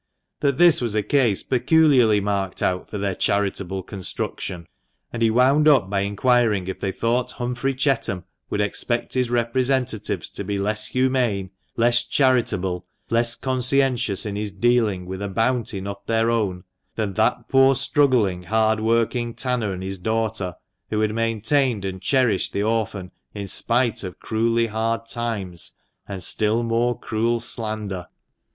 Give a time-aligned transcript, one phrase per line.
[0.39, 4.65] That this was a case peculiarly marked out for their charitable construction.
[5.13, 10.31] And he wound up by inquiring if they thought Humphrey Chetham would expect his representatives
[10.31, 16.31] to be less humane, less charitable, less conscientious in dealing with a bounty not their
[16.31, 16.63] own,
[16.95, 20.55] than that poor struggling, hard working tanner and his daughter,
[20.89, 25.73] who had maintained and cherished the orphan in spite of cruelly hard times,
[26.07, 28.07] and still more cruel slander.